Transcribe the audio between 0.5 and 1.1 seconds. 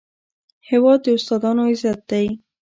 هېواد د